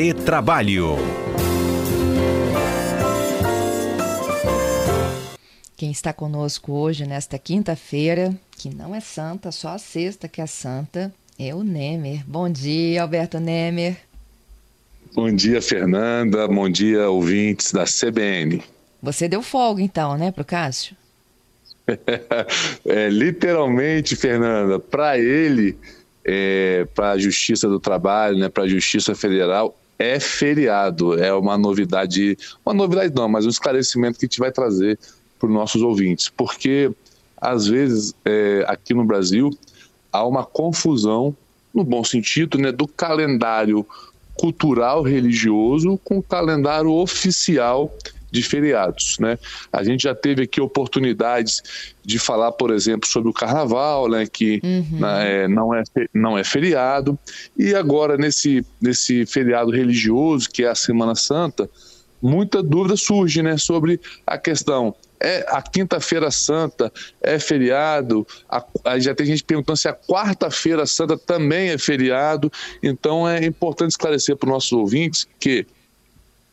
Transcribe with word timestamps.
Retrabalho. 0.00 0.94
Quem 5.76 5.90
está 5.90 6.12
conosco 6.12 6.72
hoje, 6.72 7.04
nesta 7.04 7.36
quinta-feira, 7.36 8.32
que 8.56 8.72
não 8.72 8.94
é 8.94 9.00
santa, 9.00 9.50
só 9.50 9.70
a 9.70 9.78
sexta 9.78 10.28
que 10.28 10.40
é 10.40 10.46
santa, 10.46 11.12
é 11.36 11.52
o 11.52 11.64
Nemer. 11.64 12.22
Bom 12.28 12.48
dia, 12.48 13.02
Alberto 13.02 13.40
Nemer. 13.40 13.96
Bom 15.16 15.34
dia, 15.34 15.60
Fernanda. 15.60 16.46
Bom 16.46 16.70
dia, 16.70 17.10
ouvintes 17.10 17.72
da 17.72 17.82
CBN. 17.82 18.62
Você 19.02 19.28
deu 19.28 19.42
folga, 19.42 19.82
então, 19.82 20.16
né, 20.16 20.30
pro 20.30 20.44
Cássio? 20.44 20.94
é, 22.86 23.08
literalmente, 23.08 24.14
Fernanda, 24.14 24.78
para 24.78 25.18
ele, 25.18 25.76
é, 26.24 26.86
para 26.94 27.10
a 27.10 27.18
Justiça 27.18 27.68
do 27.68 27.80
Trabalho, 27.80 28.38
né, 28.38 28.48
para 28.48 28.62
a 28.62 28.68
Justiça 28.68 29.12
Federal, 29.12 29.76
é 29.98 30.20
feriado. 30.20 31.18
É 31.18 31.32
uma 31.34 31.58
novidade, 31.58 32.38
uma 32.64 32.74
novidade 32.74 33.14
não, 33.14 33.28
mas 33.28 33.44
um 33.44 33.50
esclarecimento 33.50 34.18
que 34.18 34.26
a 34.26 34.28
gente 34.28 34.38
vai 34.38 34.52
trazer 34.52 34.98
para 35.38 35.48
os 35.48 35.52
nossos 35.54 35.82
ouvintes, 35.82 36.28
porque 36.28 36.90
às 37.36 37.66
vezes 37.66 38.14
é, 38.24 38.64
aqui 38.66 38.92
no 38.94 39.04
Brasil 39.04 39.50
há 40.12 40.26
uma 40.26 40.44
confusão, 40.44 41.36
no 41.72 41.84
bom 41.84 42.02
sentido, 42.02 42.58
né, 42.58 42.72
do 42.72 42.88
calendário 42.88 43.86
cultural 44.34 45.02
religioso 45.02 45.98
com 46.04 46.18
o 46.18 46.22
calendário 46.22 46.92
oficial 46.92 47.92
de 48.30 48.42
feriados, 48.42 49.16
né? 49.18 49.38
A 49.72 49.82
gente 49.82 50.02
já 50.02 50.14
teve 50.14 50.42
aqui 50.42 50.60
oportunidades 50.60 51.62
de 52.04 52.18
falar, 52.18 52.52
por 52.52 52.70
exemplo, 52.70 53.08
sobre 53.08 53.30
o 53.30 53.32
Carnaval, 53.32 54.08
né? 54.08 54.26
Que 54.26 54.60
uhum. 54.62 55.00
né, 55.00 55.48
não 55.48 55.74
é 55.74 55.82
não 56.12 56.38
é 56.38 56.44
feriado 56.44 57.18
e 57.56 57.74
agora 57.74 58.16
nesse 58.16 58.64
nesse 58.80 59.24
feriado 59.26 59.70
religioso 59.70 60.48
que 60.50 60.64
é 60.64 60.68
a 60.68 60.74
Semana 60.74 61.14
Santa, 61.14 61.68
muita 62.20 62.62
dúvida 62.62 62.96
surge, 62.96 63.42
né? 63.42 63.56
Sobre 63.56 64.00
a 64.26 64.36
questão 64.36 64.94
é 65.20 65.44
a 65.48 65.60
quinta-feira 65.60 66.30
santa 66.30 66.92
é 67.20 67.38
feriado, 67.38 68.26
a, 68.48 68.98
já 68.98 69.14
tem 69.14 69.26
gente 69.26 69.44
perguntando 69.44 69.76
se 69.76 69.88
a 69.88 69.94
quarta-feira 69.94 70.86
santa 70.86 71.16
também 71.18 71.70
é 71.70 71.78
feriado, 71.78 72.50
então 72.82 73.28
é 73.28 73.44
importante 73.44 73.90
esclarecer 73.90 74.36
para 74.36 74.46
os 74.46 74.52
nossos 74.52 74.72
ouvintes 74.72 75.26
que, 75.40 75.66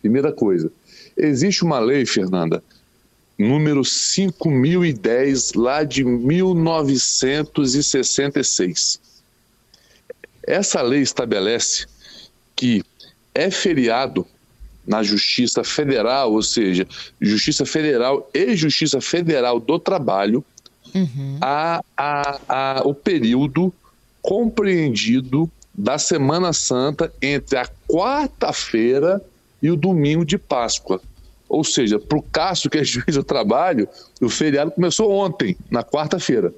primeira 0.00 0.32
coisa, 0.32 0.70
existe 1.20 1.62
uma 1.64 1.78
lei, 1.78 2.06
Fernanda, 2.06 2.62
número 3.38 3.84
5010, 3.84 5.52
lá 5.54 5.84
de 5.84 6.04
1966. 6.04 9.00
Essa 10.42 10.82
lei 10.82 11.00
estabelece 11.00 11.86
que 12.54 12.84
é 13.34 13.50
feriado 13.50 14.26
na 14.86 15.02
Justiça 15.02 15.62
Federal, 15.62 16.32
ou 16.32 16.42
seja, 16.42 16.86
Justiça 17.20 17.64
Federal 17.64 18.28
e 18.34 18.54
Justiça 18.56 19.00
Federal 19.00 19.60
do 19.60 19.78
Trabalho, 19.78 20.44
uhum. 20.94 21.38
a, 21.40 21.82
a, 21.96 22.40
a, 22.48 22.82
o 22.84 22.92
período 22.94 23.72
compreendido 24.20 25.50
da 25.72 25.96
Semana 25.96 26.52
Santa 26.52 27.12
entre 27.22 27.58
a 27.58 27.68
quarta-feira 27.88 29.22
e 29.62 29.70
o 29.70 29.76
domingo 29.76 30.24
de 30.24 30.36
Páscoa. 30.36 31.00
Ou 31.50 31.64
seja, 31.64 31.98
para 31.98 32.16
o 32.16 32.22
Cássio, 32.22 32.70
que 32.70 32.78
é 32.78 32.84
juiz 32.84 33.16
do 33.16 33.24
trabalho, 33.24 33.88
o 34.22 34.28
feriado 34.28 34.70
começou 34.70 35.10
ontem, 35.10 35.56
na 35.68 35.82
quarta-feira. 35.82 36.54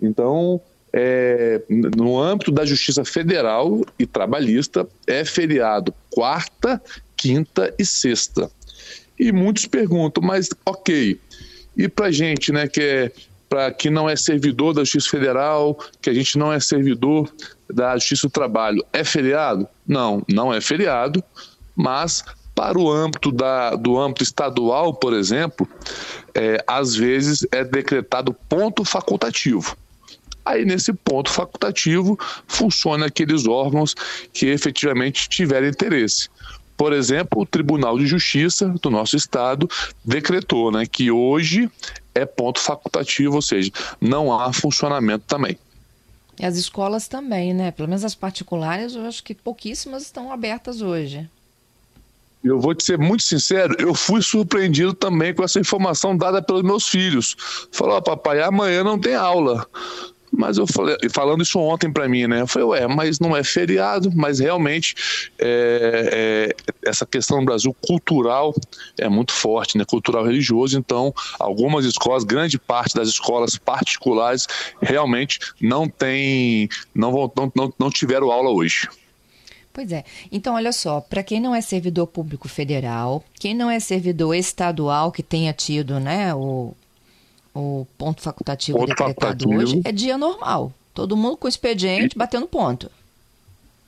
Então, 0.00 0.60
é, 0.92 1.60
no 1.68 2.18
âmbito 2.18 2.52
da 2.52 2.64
Justiça 2.64 3.04
Federal 3.04 3.84
e 3.98 4.06
Trabalhista, 4.06 4.88
é 5.06 5.24
feriado 5.24 5.92
quarta 6.08 6.80
quinta 7.16 7.74
e 7.76 7.84
sexta. 7.84 8.48
E 9.18 9.32
muitos 9.32 9.66
perguntam, 9.66 10.22
mas 10.22 10.48
ok, 10.64 11.20
e 11.76 11.88
para 11.88 12.10
gente, 12.10 12.52
né, 12.52 12.66
que 12.66 12.80
é 12.80 13.12
para 13.48 13.72
que 13.72 13.90
não 13.90 14.08
é 14.08 14.14
servidor 14.14 14.72
da 14.72 14.84
Justiça 14.84 15.10
Federal, 15.10 15.76
que 16.00 16.08
a 16.08 16.14
gente 16.14 16.38
não 16.38 16.52
é 16.52 16.60
servidor 16.60 17.28
da 17.68 17.96
Justiça 17.96 18.28
do 18.28 18.30
Trabalho, 18.30 18.84
é 18.92 19.02
feriado? 19.02 19.66
Não, 19.84 20.22
não 20.28 20.54
é 20.54 20.60
feriado, 20.60 21.22
mas 21.74 22.24
para 22.54 22.78
o 22.78 22.90
âmbito 22.90 23.32
da, 23.32 23.74
do 23.74 23.98
âmbito 23.98 24.22
estadual, 24.22 24.94
por 24.94 25.14
exemplo, 25.14 25.68
é, 26.34 26.62
às 26.66 26.94
vezes 26.94 27.46
é 27.50 27.64
decretado 27.64 28.34
ponto 28.48 28.84
facultativo. 28.84 29.76
Aí, 30.44 30.64
nesse 30.64 30.92
ponto 30.92 31.30
facultativo, 31.30 32.18
funciona 32.46 33.06
aqueles 33.06 33.46
órgãos 33.46 33.94
que 34.32 34.46
efetivamente 34.46 35.28
tiverem 35.28 35.70
interesse. 35.70 36.28
Por 36.76 36.92
exemplo, 36.94 37.42
o 37.42 37.46
Tribunal 37.46 37.98
de 37.98 38.06
Justiça 38.06 38.66
do 38.66 38.90
nosso 38.90 39.14
estado 39.14 39.68
decretou 40.02 40.72
né, 40.72 40.86
que 40.86 41.10
hoje 41.10 41.70
é 42.14 42.24
ponto 42.24 42.58
facultativo, 42.58 43.36
ou 43.36 43.42
seja, 43.42 43.70
não 44.00 44.32
há 44.32 44.52
funcionamento 44.52 45.24
também. 45.26 45.58
E 46.38 46.46
as 46.46 46.56
escolas 46.56 47.06
também, 47.06 47.52
né? 47.52 47.70
Pelo 47.70 47.86
menos 47.86 48.02
as 48.02 48.14
particulares, 48.14 48.94
eu 48.94 49.04
acho 49.04 49.22
que 49.22 49.34
pouquíssimas 49.34 50.04
estão 50.04 50.32
abertas 50.32 50.80
hoje. 50.80 51.28
Eu 52.42 52.58
vou 52.58 52.74
te 52.74 52.82
ser 52.82 52.98
muito 52.98 53.22
sincero, 53.22 53.76
eu 53.78 53.94
fui 53.94 54.22
surpreendido 54.22 54.94
também 54.94 55.34
com 55.34 55.44
essa 55.44 55.60
informação 55.60 56.16
dada 56.16 56.40
pelos 56.40 56.62
meus 56.62 56.88
filhos. 56.88 57.36
Falou, 57.70 57.98
oh, 57.98 58.02
papai, 58.02 58.40
amanhã 58.42 58.82
não 58.82 58.98
tem 58.98 59.14
aula. 59.14 59.66
Mas 60.32 60.58
eu 60.58 60.66
falei, 60.66 60.96
falando 61.12 61.42
isso 61.42 61.58
ontem 61.58 61.92
para 61.92 62.08
mim, 62.08 62.26
né? 62.26 62.42
Eu 62.42 62.46
falei, 62.46 62.68
ué, 62.68 62.86
mas 62.86 63.18
não 63.18 63.36
é 63.36 63.42
feriado, 63.42 64.10
mas 64.14 64.38
realmente 64.38 64.94
é, 65.38 66.54
é, 66.84 66.88
essa 66.88 67.04
questão 67.04 67.40
no 67.40 67.44
Brasil 67.44 67.74
cultural 67.86 68.54
é 68.98 69.08
muito 69.08 69.32
forte, 69.32 69.76
né? 69.76 69.84
Cultural 69.84 70.24
religioso, 70.24 70.78
então 70.78 71.12
algumas 71.38 71.84
escolas, 71.84 72.22
grande 72.22 72.58
parte 72.58 72.94
das 72.94 73.08
escolas 73.08 73.58
particulares 73.58 74.46
realmente 74.80 75.40
não 75.60 75.88
tem, 75.88 76.68
não, 76.94 77.10
vão, 77.10 77.32
não, 77.36 77.52
não, 77.54 77.74
não 77.78 77.90
tiveram 77.90 78.30
aula 78.30 78.50
hoje. 78.50 78.88
Pois 79.72 79.92
é. 79.92 80.04
Então, 80.32 80.54
olha 80.54 80.72
só, 80.72 81.00
para 81.00 81.22
quem 81.22 81.40
não 81.40 81.54
é 81.54 81.60
servidor 81.60 82.06
público 82.06 82.48
federal, 82.48 83.22
quem 83.38 83.54
não 83.54 83.70
é 83.70 83.78
servidor 83.78 84.34
estadual 84.34 85.12
que 85.12 85.22
tenha 85.22 85.52
tido, 85.52 86.00
né, 86.00 86.34
o, 86.34 86.74
o 87.54 87.86
ponto 87.96 88.20
facultativo 88.20 88.78
ponto 88.78 88.88
decretado 88.88 89.44
facultativo. 89.44 89.62
hoje 89.62 89.82
é 89.84 89.92
dia 89.92 90.18
normal. 90.18 90.72
Todo 90.92 91.16
mundo 91.16 91.36
com 91.36 91.48
expediente, 91.48 92.18
batendo 92.18 92.46
ponto. 92.46 92.90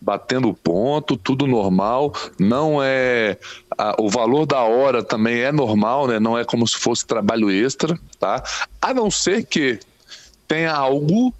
Batendo 0.01 0.55
ponto, 0.55 1.17
tudo 1.17 1.47
normal. 1.47 2.13
Não 2.39 2.83
é. 2.83 3.37
A, 3.77 4.01
o 4.01 4.09
valor 4.09 4.47
da 4.47 4.63
hora 4.63 5.03
também 5.03 5.41
é 5.41 5.53
normal, 5.53 6.07
né? 6.07 6.21
Não 6.21 6.39
é 6.39 6.45
como 6.45 6.67
se 6.67 6.77
fosse 6.77 7.05
trabalho 7.05 7.51
extra, 7.51 7.99
tá? 8.19 8.43
A 8.81 8.95
não 8.95 9.11
ser 9.11 9.45
que 9.45 9.81
tenha 10.47 10.73
algo 10.73 11.35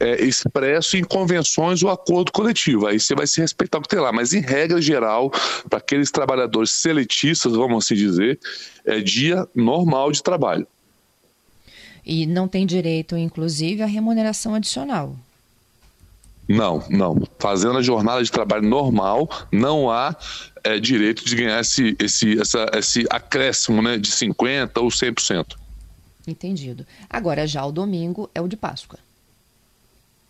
é, 0.00 0.24
expresso 0.24 0.96
em 0.96 1.04
convenções 1.04 1.82
ou 1.82 1.90
acordo 1.90 2.32
coletivo. 2.32 2.86
Aí 2.86 2.98
você 2.98 3.14
vai 3.14 3.26
se 3.26 3.40
respeitar 3.40 3.78
o 3.78 3.82
que 3.82 3.88
tem 3.88 3.98
lá. 3.98 4.12
Mas, 4.12 4.32
em 4.32 4.40
regra 4.40 4.80
geral, 4.80 5.30
para 5.68 5.78
aqueles 5.78 6.10
trabalhadores 6.10 6.70
seletistas, 6.72 7.52
vamos 7.52 7.84
assim 7.84 7.94
dizer, 7.94 8.38
é 8.84 9.00
dia 9.00 9.46
normal 9.54 10.12
de 10.12 10.22
trabalho. 10.22 10.66
E 12.04 12.26
não 12.26 12.46
tem 12.46 12.64
direito, 12.64 13.16
inclusive, 13.16 13.82
à 13.82 13.86
remuneração 13.86 14.54
adicional. 14.54 15.16
Não, 16.48 16.84
não. 16.88 17.26
Fazendo 17.38 17.78
a 17.78 17.82
jornada 17.82 18.22
de 18.22 18.30
trabalho 18.30 18.68
normal, 18.68 19.28
não 19.50 19.90
há 19.90 20.16
é, 20.62 20.78
direito 20.78 21.24
de 21.24 21.34
ganhar 21.34 21.60
esse, 21.60 21.96
esse, 21.98 22.40
essa, 22.40 22.70
esse 22.74 23.04
acréscimo 23.10 23.82
né, 23.82 23.98
de 23.98 24.10
50% 24.10 24.70
ou 24.76 24.88
100%. 24.88 25.56
Entendido. 26.26 26.86
Agora, 27.08 27.46
já 27.46 27.64
o 27.64 27.72
domingo 27.72 28.30
é 28.34 28.40
o 28.40 28.48
de 28.48 28.56
Páscoa. 28.56 28.98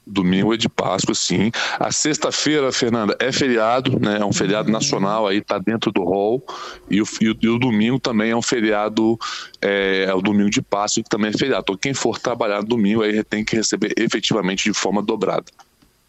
Domingo 0.06 0.54
é 0.54 0.56
de 0.56 0.68
Páscoa, 0.68 1.16
sim. 1.16 1.50
A 1.80 1.90
sexta-feira, 1.90 2.70
Fernanda, 2.70 3.16
é 3.18 3.32
feriado, 3.32 3.98
né? 3.98 4.18
É 4.20 4.24
um 4.24 4.32
feriado 4.32 4.70
nacional, 4.70 5.26
aí 5.26 5.40
tá 5.40 5.58
dentro 5.58 5.90
do 5.90 6.04
rol. 6.04 6.40
E 6.88 7.02
o, 7.02 7.06
e 7.20 7.28
o, 7.28 7.36
e 7.42 7.48
o 7.48 7.58
domingo 7.58 7.98
também 7.98 8.30
é 8.30 8.36
um 8.36 8.42
feriado, 8.42 9.18
é, 9.60 10.04
é, 10.08 10.14
o 10.14 10.20
domingo 10.20 10.48
de 10.48 10.62
Páscoa, 10.62 11.02
que 11.02 11.08
também 11.08 11.30
é 11.30 11.32
feriado. 11.36 11.62
Então, 11.64 11.76
quem 11.76 11.92
for 11.92 12.20
trabalhar 12.20 12.62
no 12.62 12.68
domingo, 12.68 13.02
aí 13.02 13.24
tem 13.24 13.44
que 13.44 13.56
receber 13.56 13.94
efetivamente 13.96 14.70
de 14.70 14.72
forma 14.72 15.02
dobrada. 15.02 15.46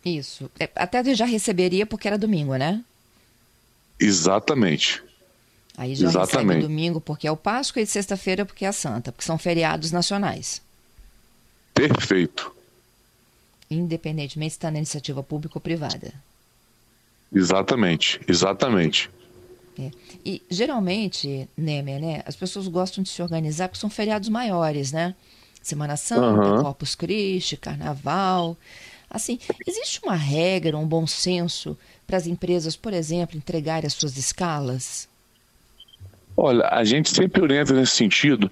Isso. 0.05 0.49
É, 0.59 0.69
até 0.75 1.03
já 1.15 1.25
receberia 1.25 1.87
porque 1.87 2.07
era 2.07 2.19
domingo, 2.19 2.55
né? 2.55 2.83
Exatamente. 3.99 5.01
Aí 5.75 5.95
já 5.95 6.07
Exatamente. 6.07 6.47
recebe 6.47 6.61
domingo 6.61 7.01
porque 7.01 7.27
é 7.27 7.31
o 7.31 7.37
Páscoa 7.37 7.81
e 7.81 7.87
sexta-feira 7.87 8.45
porque 8.45 8.63
é 8.63 8.67
a 8.67 8.73
Santa, 8.73 9.11
porque 9.11 9.25
são 9.25 9.39
feriados 9.39 9.91
nacionais. 9.91 10.61
Perfeito 11.73 12.56
independentemente 13.69 14.51
se 14.51 14.57
está 14.57 14.71
na 14.71 14.77
iniciativa 14.77 15.21
pública 15.21 15.57
ou 15.57 15.61
privada. 15.61 16.13
Exatamente, 17.33 18.19
exatamente. 18.27 19.09
É. 19.79 19.91
E 20.25 20.41
geralmente, 20.49 21.47
Nemer, 21.55 22.01
né, 22.01 22.23
as 22.25 22.35
pessoas 22.35 22.67
gostam 22.67 23.03
de 23.03 23.09
se 23.09 23.21
organizar 23.21 23.67
porque 23.67 23.79
são 23.79 23.89
feriados 23.89 24.29
maiores, 24.29 24.91
né? 24.91 25.13
Semana 25.61 25.97
Santa, 25.97 26.41
uhum. 26.41 26.63
Corpus 26.63 26.95
Christi, 26.95 27.57
Carnaval. 27.57 28.57
Assim, 29.09 29.39
existe 29.65 29.99
uma 30.03 30.15
regra, 30.15 30.77
um 30.77 30.87
bom 30.87 31.05
senso 31.05 31.77
para 32.05 32.17
as 32.17 32.25
empresas, 32.25 32.75
por 32.75 32.93
exemplo, 32.93 33.37
entregarem 33.37 33.85
as 33.85 33.93
suas 33.93 34.17
escalas? 34.17 35.07
Olha, 36.35 36.67
a 36.67 36.83
gente 36.83 37.09
sempre 37.09 37.41
orienta 37.41 37.73
nesse 37.73 37.95
sentido 37.95 38.49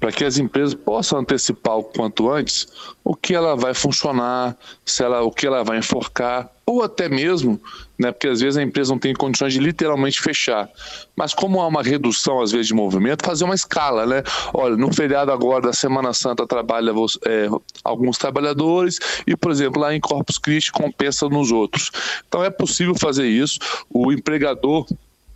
para 0.00 0.10
que 0.10 0.24
as 0.24 0.38
empresas 0.38 0.74
possam 0.74 1.18
antecipar 1.18 1.76
o 1.76 1.84
quanto 1.84 2.30
antes 2.30 2.66
o 3.04 3.14
que 3.14 3.34
ela 3.34 3.54
vai 3.54 3.74
funcionar, 3.74 4.56
se 4.84 5.04
ela, 5.04 5.22
o 5.22 5.30
que 5.30 5.46
ela 5.46 5.62
vai 5.62 5.78
enforcar, 5.78 6.50
ou 6.64 6.82
até 6.82 7.08
mesmo, 7.08 7.60
né, 7.98 8.12
porque 8.12 8.28
às 8.28 8.40
vezes 8.40 8.56
a 8.56 8.62
empresa 8.62 8.92
não 8.92 8.98
tem 8.98 9.12
condições 9.12 9.52
de 9.52 9.58
literalmente 9.58 10.20
fechar. 10.20 10.70
Mas 11.16 11.34
como 11.34 11.60
há 11.60 11.66
uma 11.66 11.82
redução 11.82 12.40
às 12.40 12.52
vezes 12.52 12.68
de 12.68 12.74
movimento, 12.74 13.26
fazer 13.26 13.44
uma 13.44 13.54
escala, 13.54 14.06
né? 14.06 14.22
Olha, 14.54 14.76
no 14.76 14.92
feriado 14.92 15.32
agora 15.32 15.62
da 15.62 15.72
Semana 15.72 16.14
Santa 16.14 16.46
trabalha 16.46 16.92
é, 17.26 17.48
alguns 17.82 18.16
trabalhadores 18.16 18.98
e, 19.26 19.36
por 19.36 19.50
exemplo, 19.50 19.82
lá 19.82 19.94
em 19.94 20.00
Corpus 20.00 20.38
Christi 20.38 20.70
compensa 20.70 21.28
nos 21.28 21.50
outros. 21.50 21.90
Então 22.28 22.44
é 22.44 22.50
possível 22.50 22.94
fazer 22.94 23.26
isso. 23.26 23.58
O 23.92 24.12
empregador 24.12 24.86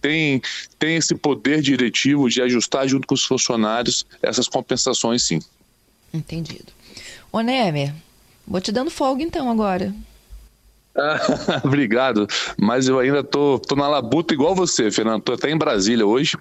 tem, 0.05 0.43
tem 0.79 0.97
esse 0.97 1.15
poder 1.15 1.63
diretivo 1.63 2.29
de 2.29 2.43
ajustar 2.43 2.87
junto 2.87 3.07
com 3.07 3.15
os 3.15 3.25
funcionários 3.25 4.05
essas 4.21 4.47
compensações, 4.47 5.25
sim. 5.25 5.41
Entendido. 6.13 6.67
Ô 7.33 7.41
Nemer, 7.41 7.95
vou 8.47 8.61
te 8.61 8.71
dando 8.71 8.91
folga 8.91 9.23
então 9.23 9.51
agora. 9.51 9.95
obrigado, 11.65 12.29
mas 12.61 12.87
eu 12.87 12.99
ainda 12.99 13.25
tô, 13.25 13.59
tô 13.59 13.75
na 13.75 13.89
labuta 13.89 14.35
igual 14.35 14.55
você, 14.55 14.91
Fernando. 14.91 15.23
Tô 15.23 15.33
até 15.33 15.51
em 15.51 15.57
Brasília 15.57 16.07
hoje. 16.07 16.37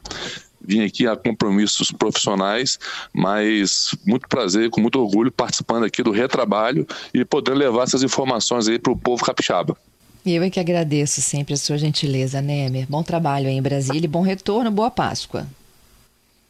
Vim 0.60 0.84
aqui 0.84 1.08
a 1.08 1.16
compromissos 1.16 1.90
profissionais, 1.90 2.78
mas 3.14 3.96
muito 4.06 4.28
prazer, 4.28 4.70
com 4.72 4.82
muito 4.82 5.00
orgulho, 5.00 5.32
participando 5.32 5.86
aqui 5.86 6.04
do 6.04 6.12
retrabalho 6.12 6.86
e 7.14 7.24
podendo 7.24 7.58
levar 7.58 7.84
essas 7.84 8.04
informações 8.04 8.68
aí 8.68 8.78
para 8.78 8.92
o 8.92 8.98
povo 8.98 9.24
capixaba. 9.24 9.78
Eu 10.26 10.42
é 10.42 10.50
que 10.50 10.60
agradeço 10.60 11.22
sempre 11.22 11.54
a 11.54 11.58
sua 11.58 11.78
gentileza, 11.78 12.42
Nemer. 12.42 12.86
Bom 12.88 13.04
trabalho 13.04 13.48
aí 13.48 13.56
em 13.56 13.62
Brasília 13.62 14.06
e 14.06 14.08
bom 14.08 14.22
retorno, 14.22 14.72
boa 14.72 14.90
Páscoa. 14.90 15.46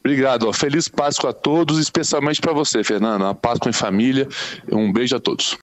Obrigado, 0.05 0.51
feliz 0.53 0.87
Páscoa 0.87 1.29
a 1.29 1.33
todos, 1.33 1.79
especialmente 1.79 2.41
para 2.41 2.51
você, 2.51 2.83
Fernanda. 2.83 3.23
Uma 3.23 3.33
Páscoa 3.33 3.69
em 3.69 3.73
família. 3.73 4.27
Um 4.71 4.91
beijo 4.91 5.15
a 5.15 5.19
todos. 5.19 5.51